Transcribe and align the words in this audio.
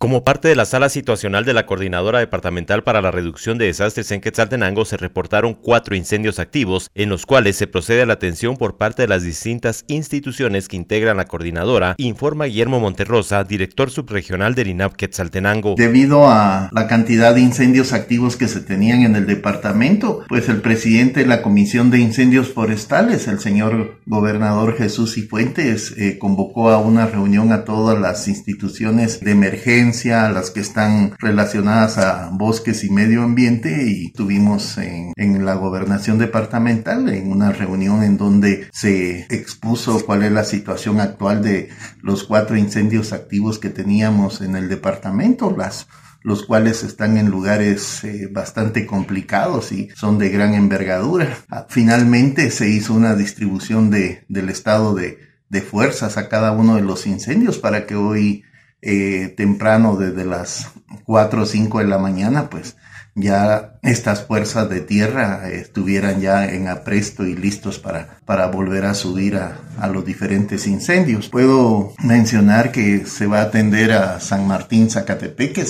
Como 0.00 0.22
parte 0.22 0.46
de 0.46 0.54
la 0.54 0.64
sala 0.64 0.90
situacional 0.90 1.44
de 1.44 1.52
la 1.52 1.66
Coordinadora 1.66 2.20
Departamental 2.20 2.84
para 2.84 3.02
la 3.02 3.10
Reducción 3.10 3.58
de 3.58 3.64
Desastres 3.64 4.12
en 4.12 4.20
Quetzaltenango 4.20 4.84
se 4.84 4.96
reportaron 4.96 5.54
cuatro 5.54 5.96
incendios 5.96 6.38
activos, 6.38 6.88
en 6.94 7.08
los 7.08 7.26
cuales 7.26 7.56
se 7.56 7.66
procede 7.66 8.02
a 8.02 8.06
la 8.06 8.12
atención 8.12 8.56
por 8.56 8.76
parte 8.76 9.02
de 9.02 9.08
las 9.08 9.24
distintas 9.24 9.84
instituciones 9.88 10.68
que 10.68 10.76
integran 10.76 11.16
la 11.16 11.24
coordinadora, 11.24 11.96
informa 11.98 12.44
Guillermo 12.44 12.78
Monterrosa, 12.78 13.42
director 13.42 13.90
subregional 13.90 14.54
del 14.54 14.68
INAP 14.68 14.94
Quetzaltenango. 14.94 15.74
Debido 15.76 16.28
a 16.28 16.70
la 16.70 16.86
cantidad 16.86 17.34
de 17.34 17.40
incendios 17.40 17.92
activos 17.92 18.36
que 18.36 18.46
se 18.46 18.60
tenían 18.60 19.02
en 19.02 19.16
el 19.16 19.26
departamento, 19.26 20.22
pues 20.28 20.48
el 20.48 20.60
presidente 20.60 21.20
de 21.20 21.26
la 21.26 21.42
Comisión 21.42 21.90
de 21.90 21.98
Incendios 21.98 22.52
Forestales, 22.52 23.26
el 23.26 23.40
señor 23.40 23.98
gobernador 24.06 24.76
Jesús 24.76 25.14
Cifuentes, 25.14 25.92
eh, 25.98 26.18
convocó 26.20 26.70
a 26.70 26.78
una 26.78 27.06
reunión 27.06 27.50
a 27.50 27.64
todas 27.64 27.98
las 27.98 28.28
instituciones 28.28 29.18
de 29.18 29.32
emergencia 29.32 29.87
las 30.30 30.50
que 30.50 30.60
están 30.60 31.14
relacionadas 31.18 31.98
a 31.98 32.30
bosques 32.32 32.84
y 32.84 32.90
medio 32.90 33.22
ambiente 33.22 33.84
y 33.86 34.12
tuvimos 34.12 34.76
en, 34.78 35.12
en 35.16 35.44
la 35.44 35.54
gobernación 35.54 36.18
departamental 36.18 37.08
en 37.08 37.30
una 37.30 37.52
reunión 37.52 38.02
en 38.02 38.18
donde 38.18 38.68
se 38.72 39.26
expuso 39.30 40.04
cuál 40.04 40.24
es 40.24 40.32
la 40.32 40.44
situación 40.44 41.00
actual 41.00 41.42
de 41.42 41.70
los 42.02 42.24
cuatro 42.24 42.56
incendios 42.56 43.12
activos 43.12 43.58
que 43.58 43.70
teníamos 43.70 44.40
en 44.40 44.56
el 44.56 44.68
departamento, 44.68 45.54
las 45.56 45.86
los 46.22 46.44
cuales 46.44 46.82
están 46.82 47.16
en 47.16 47.30
lugares 47.30 48.04
eh, 48.04 48.28
bastante 48.30 48.86
complicados 48.86 49.72
y 49.72 49.88
son 49.94 50.18
de 50.18 50.28
gran 50.28 50.54
envergadura. 50.54 51.38
Ah, 51.48 51.66
finalmente 51.68 52.50
se 52.50 52.68
hizo 52.68 52.92
una 52.92 53.14
distribución 53.14 53.88
de, 53.90 54.24
del 54.28 54.48
estado 54.48 54.94
de, 54.94 55.18
de 55.48 55.62
fuerzas 55.62 56.18
a 56.18 56.28
cada 56.28 56.52
uno 56.52 56.76
de 56.76 56.82
los 56.82 57.06
incendios 57.06 57.58
para 57.58 57.86
que 57.86 57.94
hoy 57.94 58.42
eh, 58.80 59.34
temprano 59.36 59.96
desde 59.96 60.24
las 60.24 60.70
4 61.04 61.42
o 61.42 61.46
5 61.46 61.78
de 61.80 61.86
la 61.86 61.98
mañana, 61.98 62.48
pues 62.48 62.76
ya 63.14 63.78
estas 63.82 64.24
fuerzas 64.24 64.70
de 64.70 64.80
tierra 64.80 65.50
estuvieran 65.50 66.20
ya 66.20 66.46
en 66.46 66.68
apresto 66.68 67.26
y 67.26 67.34
listos 67.34 67.78
para, 67.78 68.20
para 68.24 68.46
volver 68.46 68.84
a 68.84 68.94
subir 68.94 69.36
a, 69.36 69.58
a, 69.78 69.88
los 69.88 70.04
diferentes 70.04 70.66
incendios. 70.66 71.28
Puedo 71.28 71.92
mencionar 72.04 72.70
que 72.70 73.04
se 73.06 73.26
va 73.26 73.40
a 73.40 73.44
atender 73.44 73.92
a 73.92 74.20
San 74.20 74.46
Martín 74.46 74.88
Zacatepeque 74.88 75.64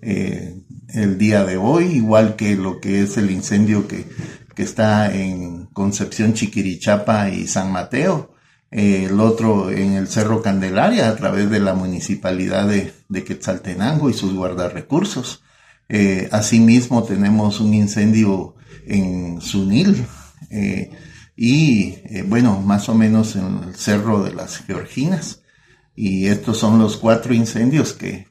eh, 0.00 0.54
el 0.88 1.18
día 1.18 1.44
de 1.44 1.58
hoy, 1.58 1.84
igual 1.84 2.36
que 2.36 2.56
lo 2.56 2.80
que 2.80 3.02
es 3.02 3.18
el 3.18 3.30
incendio 3.30 3.86
que, 3.86 4.06
que 4.54 4.62
está 4.62 5.14
en 5.14 5.66
Concepción 5.66 6.32
Chiquirichapa 6.32 7.28
y 7.28 7.46
San 7.46 7.70
Mateo 7.70 8.39
el 8.70 9.18
otro 9.18 9.70
en 9.70 9.94
el 9.94 10.08
Cerro 10.08 10.42
Candelaria 10.42 11.08
a 11.08 11.16
través 11.16 11.50
de 11.50 11.60
la 11.60 11.74
municipalidad 11.74 12.68
de, 12.68 13.24
Quetzaltenango 13.24 14.10
y 14.10 14.14
sus 14.14 14.34
guardarrecursos. 14.34 15.42
Eh, 15.88 16.28
asimismo 16.30 17.02
tenemos 17.02 17.60
un 17.60 17.74
incendio 17.74 18.54
en 18.86 19.40
Sunil 19.40 20.06
eh, 20.50 20.90
y 21.34 21.96
eh, 22.04 22.24
bueno, 22.26 22.60
más 22.60 22.88
o 22.88 22.94
menos 22.94 23.34
en 23.34 23.64
el 23.68 23.74
Cerro 23.74 24.22
de 24.22 24.32
las 24.32 24.58
Georginas. 24.58 25.42
Y 25.96 26.26
estos 26.26 26.58
son 26.58 26.78
los 26.78 26.96
cuatro 26.96 27.34
incendios 27.34 27.92
que 27.92 28.28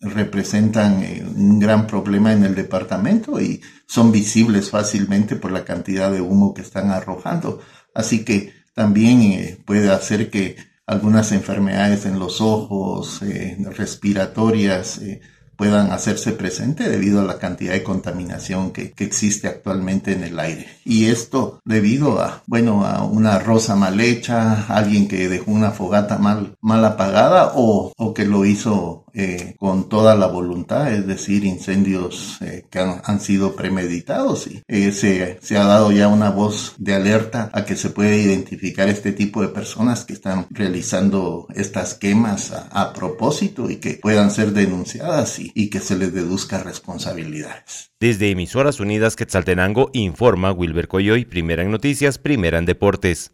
representan 0.00 1.04
un 1.36 1.60
gran 1.60 1.86
problema 1.86 2.32
en 2.32 2.44
el 2.44 2.54
departamento 2.56 3.40
y 3.40 3.62
son 3.86 4.10
visibles 4.10 4.68
fácilmente 4.70 5.36
por 5.36 5.52
la 5.52 5.64
cantidad 5.64 6.10
de 6.10 6.20
humo 6.20 6.52
que 6.52 6.62
están 6.62 6.90
arrojando. 6.90 7.60
Así 7.94 8.24
que 8.24 8.61
también 8.74 9.22
eh, 9.22 9.58
puede 9.64 9.90
hacer 9.90 10.30
que 10.30 10.56
algunas 10.86 11.32
enfermedades 11.32 12.06
en 12.06 12.18
los 12.18 12.40
ojos, 12.40 13.22
eh, 13.22 13.56
respiratorias, 13.76 14.98
eh, 14.98 15.20
puedan 15.56 15.92
hacerse 15.92 16.32
presente 16.32 16.88
debido 16.88 17.20
a 17.20 17.24
la 17.24 17.38
cantidad 17.38 17.72
de 17.72 17.84
contaminación 17.84 18.72
que, 18.72 18.90
que, 18.92 19.04
existe 19.04 19.46
actualmente 19.46 20.12
en 20.12 20.24
el 20.24 20.40
aire. 20.40 20.66
Y 20.84 21.06
esto 21.06 21.60
debido 21.64 22.20
a, 22.20 22.42
bueno, 22.46 22.84
a 22.84 23.04
una 23.04 23.38
rosa 23.38 23.76
mal 23.76 24.00
hecha, 24.00 24.66
alguien 24.66 25.06
que 25.06 25.28
dejó 25.28 25.52
una 25.52 25.70
fogata 25.70 26.18
mal, 26.18 26.56
mal 26.60 26.84
apagada 26.84 27.52
o, 27.54 27.92
o 27.96 28.14
que 28.14 28.24
lo 28.24 28.44
hizo 28.44 29.04
eh, 29.14 29.54
con 29.58 29.88
toda 29.88 30.14
la 30.14 30.26
voluntad, 30.26 30.92
es 30.92 31.06
decir, 31.06 31.44
incendios 31.44 32.38
eh, 32.40 32.64
que 32.70 32.78
han, 32.78 33.20
sido 33.20 33.54
premeditados 33.54 34.46
y 34.46 34.62
eh, 34.68 34.90
se, 34.90 35.38
se, 35.42 35.56
ha 35.58 35.64
dado 35.64 35.92
ya 35.92 36.08
una 36.08 36.30
voz 36.30 36.74
de 36.78 36.94
alerta 36.94 37.50
a 37.52 37.64
que 37.64 37.76
se 37.76 37.90
puede 37.90 38.16
identificar 38.16 38.88
este 38.88 39.12
tipo 39.12 39.42
de 39.42 39.48
personas 39.48 40.04
que 40.04 40.14
están 40.14 40.46
realizando 40.50 41.46
estas 41.54 41.94
quemas 41.94 42.52
a, 42.52 42.92
propósito 42.92 43.70
y 43.70 43.76
que 43.76 43.98
puedan 44.02 44.30
ser 44.30 44.52
denunciadas 44.52 45.38
y, 45.38 45.52
y, 45.54 45.70
que 45.70 45.80
se 45.80 45.96
les 45.96 46.12
deduzca 46.12 46.62
responsabilidades. 46.62 47.92
Desde 48.00 48.30
Emisoras 48.30 48.80
Unidas 48.80 49.14
Quetzaltenango 49.14 49.90
informa 49.92 50.52
Wilber 50.52 50.88
Coyoy, 50.88 51.24
primera 51.24 51.62
en 51.62 51.70
noticias, 51.70 52.18
primera 52.18 52.58
en 52.58 52.66
deportes. 52.66 53.30